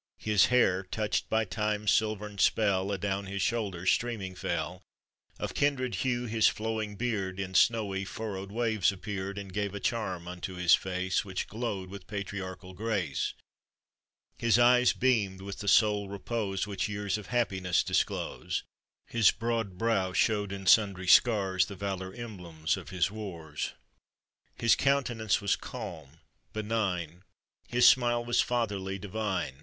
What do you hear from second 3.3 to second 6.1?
shoulders streaming fell; Of kindred